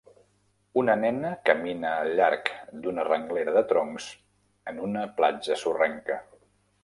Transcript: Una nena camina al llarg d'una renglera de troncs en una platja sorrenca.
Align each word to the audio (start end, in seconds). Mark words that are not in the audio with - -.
Una 0.81 0.93
nena 1.01 1.31
camina 1.49 1.91
al 2.05 2.09
llarg 2.19 2.49
d'una 2.85 3.05
renglera 3.09 3.55
de 3.59 3.63
troncs 3.73 4.07
en 4.73 4.79
una 4.87 5.07
platja 5.21 5.59
sorrenca. 5.65 6.19